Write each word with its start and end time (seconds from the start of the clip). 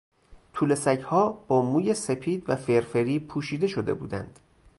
توله 0.53 0.75
سگها 0.75 1.31
با 1.47 1.61
موی 1.61 1.93
سپید 1.93 2.49
و 2.49 2.55
فرفری 2.55 3.19
پوشیده 3.19 3.67
شده 3.67 3.93
بودند. 3.93 4.39